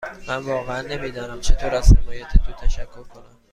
من 0.27 0.37
واقعا 0.43 0.81
نمی 0.81 1.11
دانم 1.11 1.39
چطور 1.41 1.75
از 1.75 1.93
حمایت 1.97 2.27
تو 2.37 2.51
تشکر 2.51 3.03
کنم. 3.03 3.37